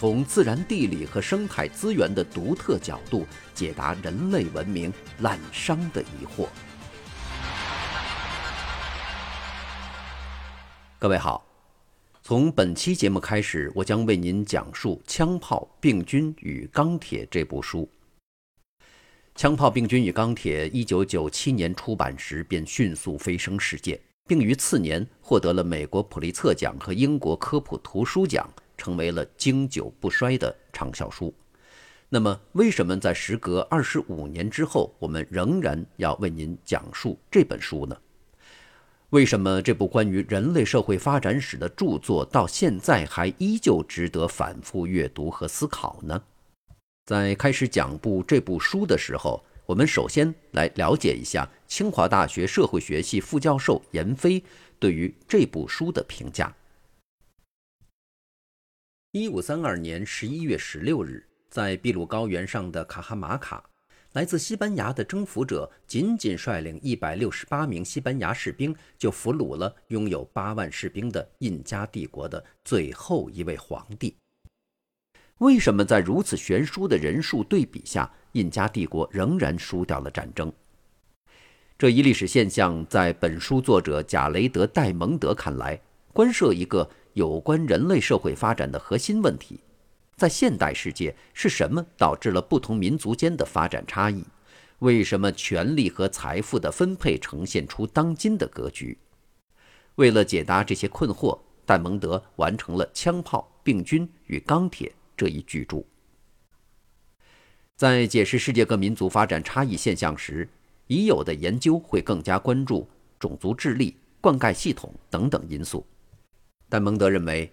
[0.00, 6.48] 从自然地理和生态资源的独特角度解答人类文明滥觞的疑惑。
[10.98, 11.44] 各位好，
[12.22, 17.86] 从本期节目开始，我将为您讲述《枪炮、病菌与钢铁》这部书。
[19.34, 28.48] 《枪炮、病菌与钢铁》一九九七年出版时便迅速飞升世界，并于次年获得了美国普利策奖和英国科普图书奖。
[28.80, 31.34] 成为了经久不衰的畅销书。
[32.08, 37.96] 那么，为什么在时隔二十五年之后，我们仍然要为您讲述这本书呢？
[39.10, 46.22] 为什么这部关于人类社会发展史的著作到现在还依旧值得反复阅读和思考呢？
[47.04, 54.42] 在开始讲部这部书的时候，我们首先来了解一下清华大学社会学系副教授闫飞
[54.78, 56.52] 对于这部书的评价。
[59.12, 63.68] 一五三二年十一月十六日，在秘鲁高原上的卡哈马卡，
[64.12, 74.14] 来自西班牙的征服者仅仅率领一百六十八名西班牙士兵，就俘虏了拥有八万士兵的印加帝国的最后一位皇帝。
[75.38, 80.52] 为什么在如此悬殊的人数对比下，印加帝国仍然输掉了战争？
[81.76, 85.80] 这一历史现象，在本书作者贾雷德·戴蒙德看来，
[86.12, 86.88] 关涉一个。
[87.14, 89.60] 有关人类社会发展的核心问题，
[90.16, 94.24] 在现代世界是什么导致了不同民族间的发展差异？
[94.78, 98.96] 为什么权力和财富的分配呈现出当今的格局？
[99.96, 105.84] 为了解答这些困惑，戴蒙德完成了《枪炮、病菌与钢铁》这一巨著。
[107.76, 110.48] 在解释世界各民族发展差异现象时，
[110.86, 115.84] 已有的研究会更加关注种族智力、灌溉系统等等因素。
[116.70, 117.52] 但蒙德认为，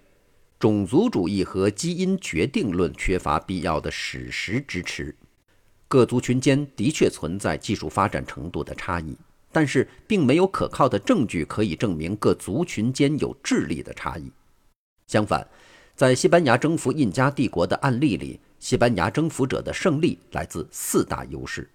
[0.60, 5.14] 种族主义和基因决定论缺乏必要的史实支持。
[5.88, 9.18] 各族群间的确存在技术发展程度的差异，
[9.52, 14.32] 但是并没有可靠的证据可以证明各族群间有智力的差异。
[15.08, 15.48] 相反，
[15.96, 21.70] 在西班牙征服印加帝国的案例里，西班牙征服者的胜利来自四大优势：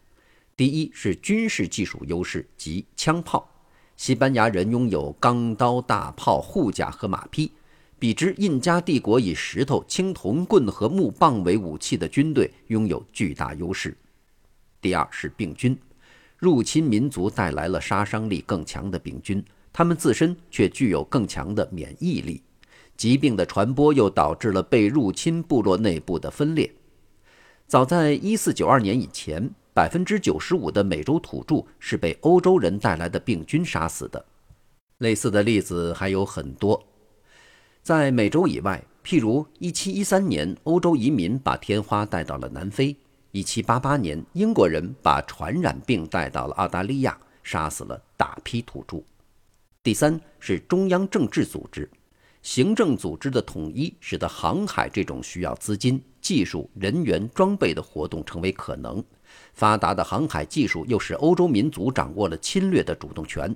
[0.56, 3.51] 第一是军事技术优势，即枪炮。
[4.02, 7.52] 西班牙人拥有钢刀、大炮、护甲和马匹，
[8.00, 13.96] 比之印加帝国以石头、青铜棍和木棒为武器的军队拥有巨大优势。
[14.80, 15.78] 第二是病菌，
[16.36, 19.40] 入侵民族带来了杀伤力更强的病菌，
[19.72, 22.42] 他们自身却具有更强的免疫力。
[22.96, 26.68] 疾病的传播又导致了被入侵部落内部的分裂。
[27.68, 29.54] 早在1492年以前。
[29.74, 34.24] 百分之九十五的美洲土著是被欧洲人带来的病菌杀死的。
[34.98, 36.80] 类似的例子还有很多。
[37.82, 42.94] 在美洲以外，譬如一七一三年，欧洲移民把天花带到了南非；
[43.32, 49.02] 一七八八年，英国人把传染病带到了澳大利亚，杀死了大批土著。
[49.82, 51.90] 第三是中央政治组织，
[52.42, 59.02] 行政组织的统一，使得航海这种需要资金、技术、人员、装备的活动成为可能。
[59.52, 63.54] 发达的航海技术又使欧洲民族掌握了侵略的主动权。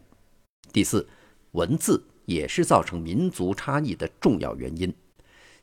[0.73, 1.09] 第四，
[1.53, 4.93] 文字也是造成民族差异的重要原因。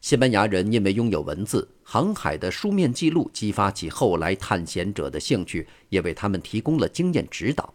[0.01, 7.74] 西班牙人因为拥有文字，航海的书面记录激发起后来探险者的兴趣，也为他们提供了经验指导。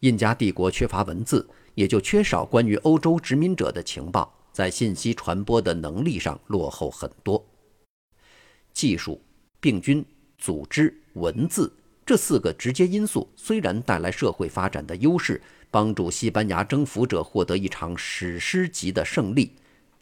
[0.00, 7.42] 印加帝国缺乏文字，也就缺少关于欧洲殖民者的情报，在信息传播的能力上落后很多。
[8.74, 9.22] 技术、
[9.58, 10.04] 病菌、
[10.36, 11.02] 组织。
[11.16, 11.72] 文字
[12.04, 15.40] 这四个直接因素虽然带来社会发展的优势，
[15.70, 19.52] 帮助西班牙征服者获得一场史诗级的胜利，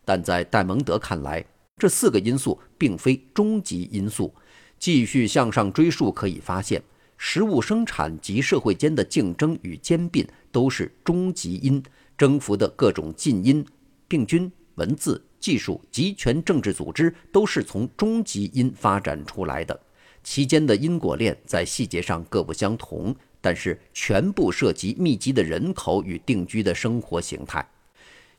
[0.05, 1.45] 但在戴蒙德看来，
[1.79, 4.35] 这四个因素并非终极因素。
[4.79, 6.83] 继续向上追溯，可以发现，
[7.17, 11.83] 食物生产及社会间的竞争与兼并都是终极因，
[12.19, 13.65] 征服的各种近因，
[14.07, 19.81] 病菌、文字、技术、集权政治组织都是从终极因发展出来的。
[20.25, 27.65] 其间的因果链在细节上各不相同，但是全部涉及密集的人口与定居的生活形态。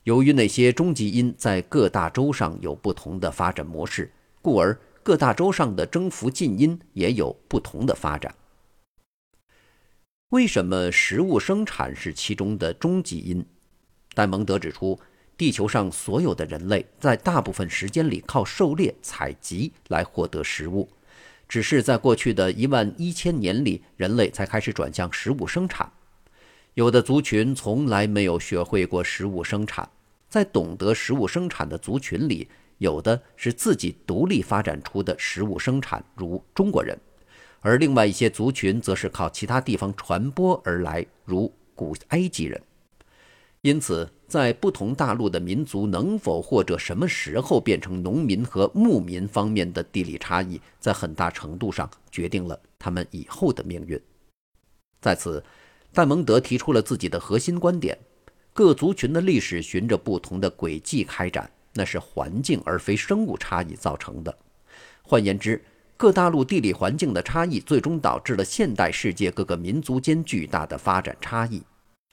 [0.02, 4.12] 由于那些终极因在各大洲上有不同的发展模式，
[4.42, 8.34] 故而各大洲上的征服近因也有不同的发展。
[10.30, 13.46] 为什么食物生产是其中的终极因？
[14.12, 14.98] 戴蒙德指出，
[15.36, 20.88] 地球上所有的人类在大部分时间里靠狩猎、采集来获得食物，
[21.48, 25.90] 只是在过去的一万一千年里，人类才开始转向食物生产。
[26.74, 29.88] 有的族群从来没有学会过食物生产，
[30.28, 32.48] 在懂得食物生产的族群里，
[32.78, 36.98] 有的是自己独立发展出的食物生产，如中国人。
[37.60, 42.60] 而另外一些族群则是靠其他地方传播而来，如古埃及人。
[43.62, 54.00] 因此，在不同大陆的民族能否或者什么时候变成农民和牧民方面的地理差异，在很大程度上决定了他们以后的命运。
[55.00, 55.42] 在此，
[55.92, 57.96] 戴蒙德提出了自己的核心观点：
[58.52, 64.36] 各族群的历史循着不同的轨迹开展，那是环境而非生物差异造成的。
[65.02, 65.64] 换言之，
[65.96, 71.62] 各大陆地理环境的差异，最终导致了现代世界各个民族间巨大的发展差异。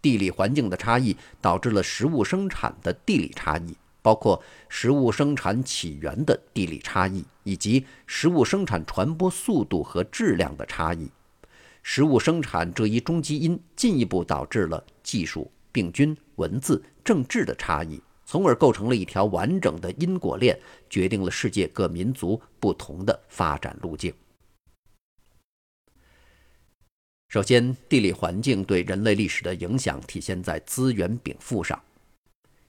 [0.04, 11.10] 地理环境的差异导致了食物生产的地理差异，包括食物生产起源的地理差异，以及食物生产传播速度和质量的差异。
[11.82, 18.02] 食物生产这一终基因，进一步导致了技术、病菌、文字、政治的差异。
[18.26, 20.58] 从而构成了一条完整的因果链，
[20.90, 24.14] 决定了世界各民族不同的发展路径。
[27.34, 31.82] 首先，地理环境对人类历史的影响体现在资源禀赋上。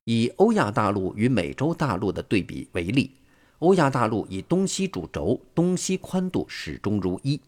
[0.04, 3.10] 以欧亚大陆与美洲大陆的对比为例，
[3.58, 7.38] 欧亚大陆以东西主轴，东西宽度始终如一；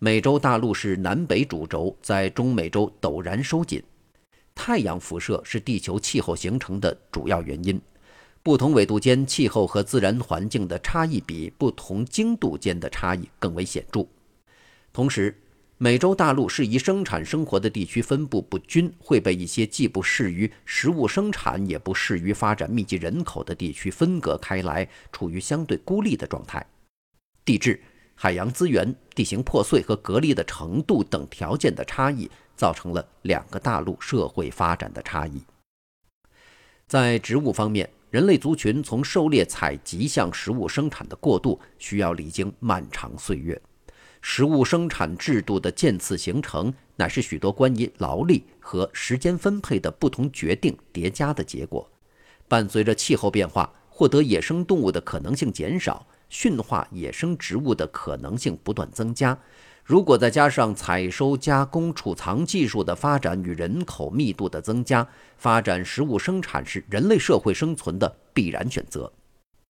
[0.00, 3.80] 美洲大陆是南北主轴，在中美洲陡然收紧。
[4.52, 7.80] 太阳辐射是地球气候形成的主要原因，
[8.42, 14.04] 不同纬度间气候和自然环境的差异比不同经度间的差异更为显著。
[14.92, 15.32] 同时，
[15.78, 26.66] 美洲大陆适宜生产生活的地区分布不均，会被一些既不适于食物生产，也不适于发展密集人口的地区分隔开来，处于相对孤立的状态。
[27.44, 27.80] 地质、
[28.14, 32.30] 海洋资源、地形破碎和隔离的程度等条件的差异。
[32.56, 35.42] 造成了两个大陆社会发展的差异。
[36.86, 43.60] 在植物方面，人类族群从狩猎采集向食物生产的过渡，需要历经漫长岁月。
[44.22, 51.88] 食物生产制度的渐次形成，乃是许多关于劳力和时间分配的不同决定叠加的结果。
[52.48, 59.38] 伴随着气候变化，获得野生动物的可能性减少，驯化野生植物的可能性不断增加。
[59.84, 69.12] 如果再加上采收、加工、储藏技术的发展与人口密度的增加，发展食物生产是人类社会生存的必然选择。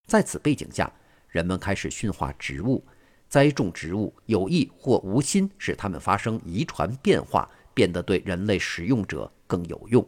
[0.07, 0.91] 在此背景下，
[1.29, 2.83] 人们开始驯化植物，
[3.29, 10.07] 栽种植物，有意或无心使它们发生遗传变化，变得对人类使用者更有用。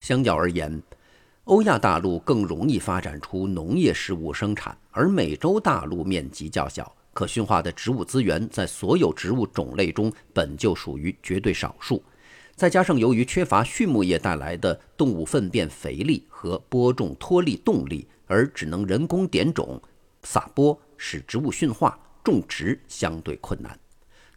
[0.00, 0.82] 相较而言，
[1.44, 6.92] 欧亚大陆更容易发展出农业食物生产，而美洲大陆面积较小。
[7.14, 12.02] 可驯化的植物资源在所有植物种类中本就属于绝对少数，
[12.56, 19.80] 再加上由于缺乏畜牧业带来的动物粪便肥力和播种脱粒动力，而只能人工点种、
[20.22, 23.76] 撒播，使植物驯化种植相对困难。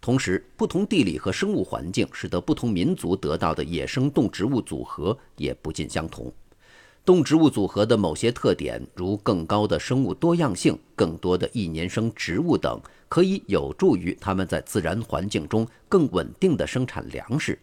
[0.01, 6.34] 同时，不同地理和生物环境使得不同民族得到的野生动植物组合也不尽相同。
[7.05, 17.60] 动植物组合的某些特点，如更高的生物多样性、更多的一年生植物等，可以有助于它们在自然环境中更稳定地生产粮食。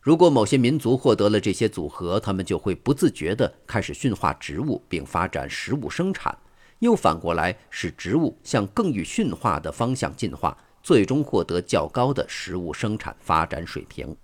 [0.00, 6.36] 如果某些民族获得了这些组合，他们就会不自觉地开始驯化植物，并发展食物生产，
[6.80, 14.16] 又反过来使植物向更易驯化的方向进化，最终获得较高的食物生产发展水平。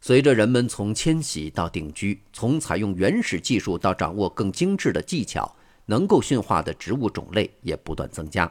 [0.00, 5.54] 随着人们从迁徙到定居，从采用原始技术到掌握更精致的技巧，
[5.84, 8.50] 能够驯化的植物种类也不断增加。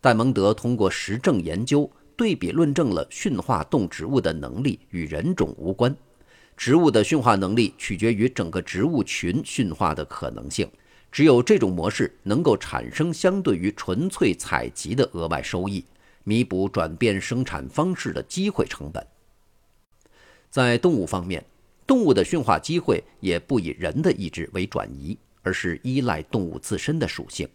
[0.00, 5.96] 戴蒙德通过实证研究对比论证了驯化动植物的能力与人种无关，
[6.56, 10.70] 植物的驯化能力取决于整个植物群驯化的可能性。
[11.10, 15.84] 只有这种模式能够产生相对于纯粹采集的额外收益，
[16.24, 19.04] 弥补转变生产方式的机会成本。
[20.50, 21.44] 在动物方面，
[21.86, 27.48] 动物的驯化机会也不以人的意志为转移，而是依赖动物自身的属性。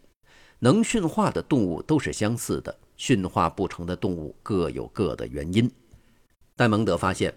[0.59, 5.69] 能驯化的动物都是相似的，驯化不成的动物各有各的原因。
[6.55, 7.33] 戴蒙德发现，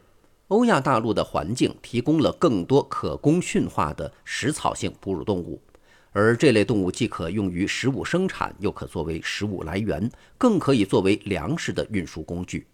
[0.48, 5.60] 欧亚大陆的环境提供了更多可供驯化的食草性哺乳动物，
[6.18, 12.66] 而这类动物既可用于食物生产，又可作为食物来源，更可以作为粮食的运输工具。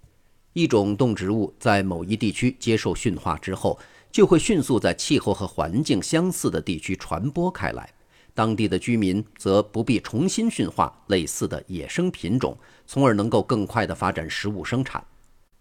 [0.53, 3.77] 一种动植物在某一地区接受驯化之后，
[4.13, 7.93] 就会迅速在气候和环境相似的地区传播开来。
[8.33, 12.57] 当地的居民则不必重新驯化类似的野生品种，
[12.87, 15.05] 从而能够更快地发展食物生产。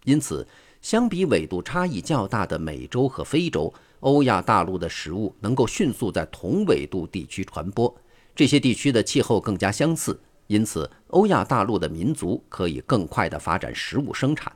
[0.04, 0.46] 因此，
[0.82, 7.96] 相比纬度差异较大的美洲和非洲，欧亚大陆的食物能够迅速在同纬度地区传播。
[8.34, 14.52] 这些地区的气候更加相似，因此欧亚大陆的民族可以更快地发展食物生产。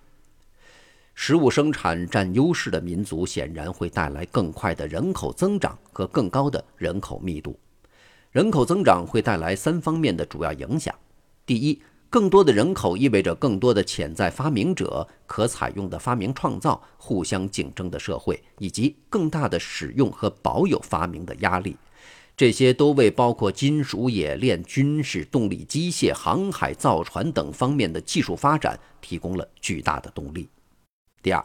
[1.15, 7.59] 食物生产占优势的民族显然会带来更快的人口增长和更高的人口密度。
[8.33, 10.95] 人口增长会带来三方面的主要影响：
[11.47, 21.77] 第一，更多的人口意味着更多的潜在发明者、可采用的发明创造、互相竞争的社会，以及更大的使用和保有发明的压力。
[22.37, 30.49] 这些都为包括金属冶炼、军事动力机械、航海造船等方面的技术发展提供了巨大的动力。
[31.23, 31.45] 第二。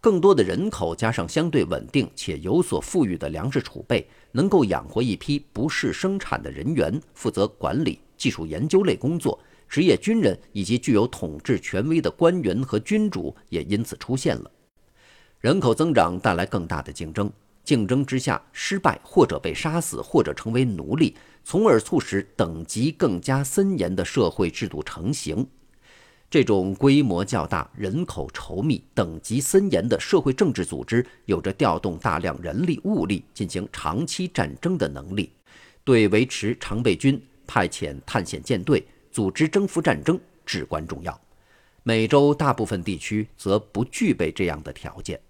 [0.00, 9.40] 更多的人口加上相对稳定且有所富裕的粮食储备，能够养活一批不是生产的人员，负责管理、技术研究类工作。
[9.68, 14.50] 职业军人以及具有统治权威的官员和君主也因此出现了。
[15.40, 17.30] 人口增长带来更大的竞争，
[17.64, 25.46] 竞争之下失败或者被杀死，或者成为奴隶，从而促使等级更加森严的社会制度成型。
[26.30, 35.30] 这种规模较大、人口稠密、等级森严的社会政治组织，有着调动大量人力物力进行长期战争的能力，
[35.84, 41.18] 对维持常备军、派遣探险舰队、组织征服战争至关重要。
[41.84, 45.20] 美洲大部分地区则不具备这样的条件。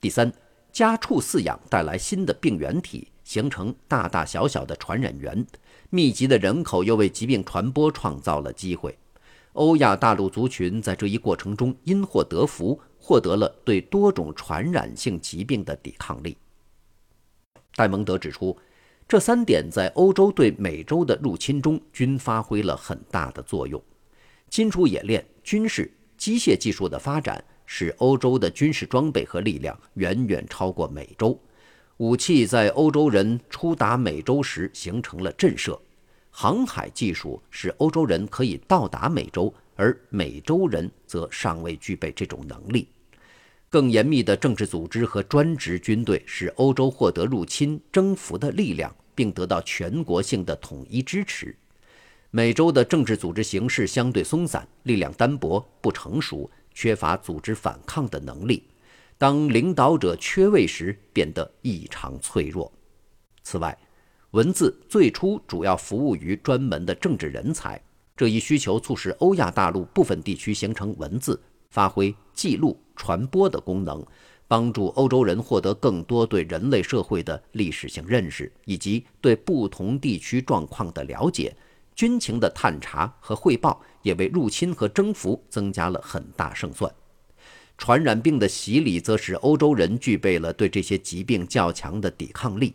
[0.00, 0.32] 第三，
[0.72, 5.46] 家畜饲养带来新的病原体，形成大大小小的传染源，
[5.90, 8.96] 密集的人口又为疾病传播创造了机会。
[9.52, 16.34] 欧亚大陆族群在这一过程中因祸得福，获得了对多种传染性疾病的抵抗力。
[17.74, 18.56] 戴蒙德指出，
[19.08, 23.82] 这三点在欧洲对美洲的入侵中均发挥了很大的作用。
[24.48, 31.38] 金属冶炼、军事、机械技术的发展，使欧洲的军事装备和力量远远超过美洲。
[31.98, 35.78] 武器在欧洲人出达美洲时形成了震慑。
[36.30, 42.88] 航海技术使欧洲人可以到达美洲，而美洲人则尚未具备这种能力。
[43.72, 51.56] 更严密的政治组织和专职军队使欧洲获得入侵、征服的力量，并得到全国性的统一支持。
[52.30, 58.68] 美洲的政治组织形式相对松散，力量单薄、不成熟，缺乏组织反抗的能力。
[59.16, 62.70] 当领导者缺位时，变得异常脆弱。
[63.42, 63.78] 此外，
[64.32, 67.80] 文字最初主要服务于专门的政治人才，
[68.14, 71.40] 这一需求促使欧亚大陆部分地区形成文字，
[71.72, 74.04] 发挥记录、传播的功能，
[74.46, 81.56] 帮助欧洲人获得更多对人类社会的历史性认识以及对不同地区状况的了解。
[81.94, 86.92] 军情的探查和汇报也为入侵和征服增加了很大胜算。
[87.78, 92.74] 传染病的洗礼则使欧洲人具备了对这些疾病较强的抵抗力。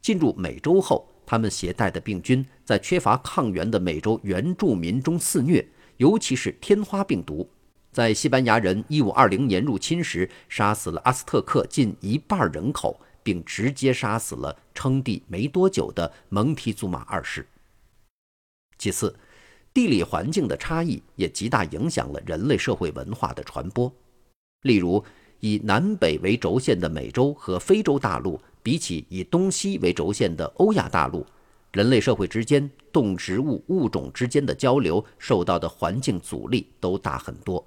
[0.00, 5.68] 进入美洲后，他们携带的病菌在缺乏抗原的美洲原住民中肆虐，
[5.98, 7.48] 尤其是天花病毒。
[7.92, 17.46] 在西班牙人1520年入侵时，杀死了阿斯特克近一半人口，并直接杀死了称帝没多久的蒙提祖马二世。
[18.78, 19.14] 其次，
[19.74, 23.92] 地理环境的差异也极大影响了人类社会文化的传播。
[24.62, 25.04] 例如，
[25.40, 28.40] 以南北为轴线的美洲和非洲大陆。
[28.64, 31.26] 比起以东西为轴线的欧亚大陆，
[31.72, 37.66] 人类社会之间、动植物物种之间的交流受到的环境阻力都大很多。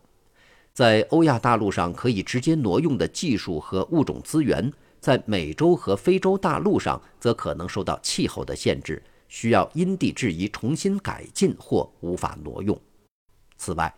[0.76, 12.78] 在欧亚大陆上可以直接挪用的技术和物种资源，在美洲和非洲大陆上则可能受到气候的限制，需要因地制宜重新改进或无法挪用。
[13.56, 13.96] 此外，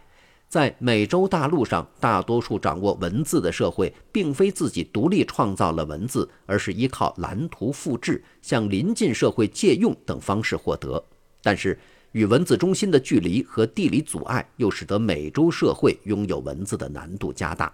[0.48, 11.04] 在美洲大陆上，大多数掌握文字的社会，并非自己独立创造了文字，而是依靠蓝图复制、向邻近社会借用等方式获得。
[11.42, 11.80] 但是，
[12.18, 17.72] 与文字中心的距离和地理阻碍，又使得美洲社会拥有文字的难度加大。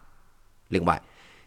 [0.68, 1.02] 另外，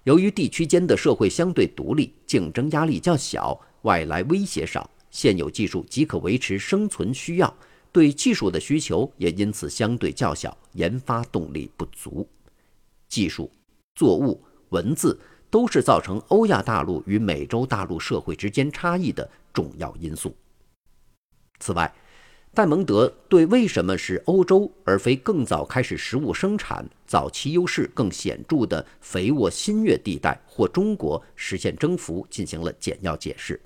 [0.04, 7.54] 由于地区间的社会相对独立，竞争压力较小，外来威胁少，现有技术即可维持生存需要。
[7.92, 12.26] 对技术的需求也因此相对较小，研发动力不足。
[13.10, 13.52] 技术、
[13.94, 20.34] 作物、文字都是造成欧亚大陆与美洲大陆社会之间差异的重要因素。
[21.58, 21.94] 此外，
[22.56, 33.60] 戴蒙德对为什么是欧洲而非更早开始食物生产、早期优势更显著的肥沃新月地带或中国实现征服进行了简要解释。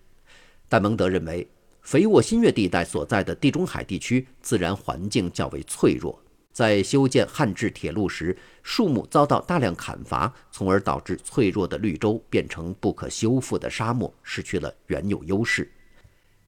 [0.69, 1.49] 戴蒙德认为，
[1.83, 6.21] 肥沃新月地带所在的地中海地区自然环境较为脆弱，
[6.53, 15.71] 在修建汉制铁路时，树木遭到大量砍伐，从而导致脆弱的绿洲变成不可修复的沙漠，失去了原有优势。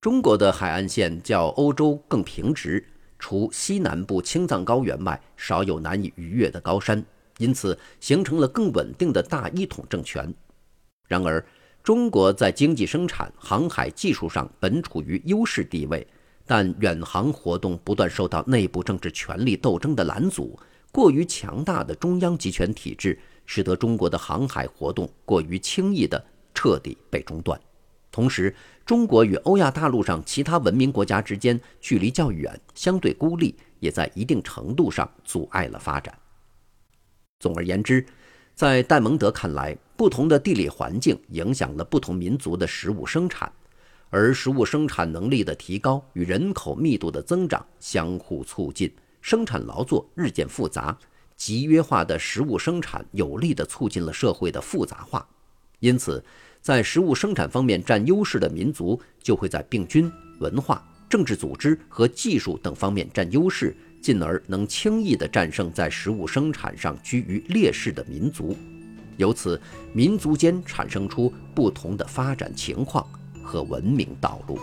[0.03, 2.85] 中国的海岸线较欧洲更平直，
[3.21, 7.01] 除西南部青藏高原外，少有难以逾越的高山，
[7.39, 10.35] 因此形成了更稳定的大一统政权。
[11.07, 11.47] 然而，
[11.85, 16.05] 中国在经济生产、航海技术上本处于优势地位，
[16.45, 20.59] 但远航活动不断受到内部政治权力斗争的拦阻，
[20.91, 23.17] 过于强大的中央集权体制
[23.47, 26.21] 使得中国的航海活动过于轻易地
[26.53, 27.61] 彻底被中断。
[28.11, 28.55] 同时，
[28.85, 36.13] 中国与欧亚大陆上其他文明国家之间距离较远，相对孤立，也在一定程度上阻碍了发展。
[37.39, 38.05] 总而言之，
[38.55, 43.51] 在戴蒙德看来，不同的地理环境影响了不同民族的食物生产，
[44.11, 50.99] 而食物生产能力的提高与人口密度的增长相互促进，生产劳作日渐复杂，
[51.37, 55.25] 集约化的食物生产有力地促进了社会的复杂化，
[55.79, 56.23] 因此。
[56.63, 68.57] 在食物生产方面占优势的民族，就会在病菌、文化、政治组织和技术等方面占优势，进而能轻易地战胜在食物生产上居于劣势的民族。
[69.17, 69.61] 由此，
[69.93, 73.05] 民族间产生出不同的发展情况
[73.43, 74.57] 和文明道路。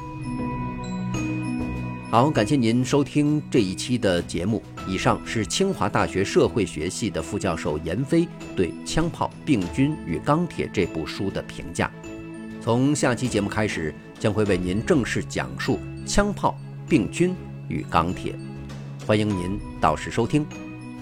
[2.11, 4.63] 好，感谢您收听这一期的节目。
[4.87, 11.91] 以上是清华大学社会学系的副教授闫飞对《枪炮、病菌与钢铁》这部书的评价。
[12.59, 17.35] 从下期节目开始，将会为您正式讲述《枪炮、病菌
[17.67, 18.33] 与钢铁》。
[19.05, 20.43] 欢迎您到时收听。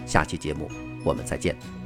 [0.05, 0.69] 下期节目
[1.05, 1.76] 我们再见。